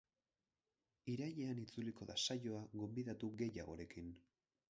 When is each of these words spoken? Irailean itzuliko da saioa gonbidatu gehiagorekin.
Irailean 1.15 1.61
itzuliko 1.65 2.07
da 2.11 2.17
saioa 2.27 2.63
gonbidatu 2.85 3.31
gehiagorekin. 3.43 4.13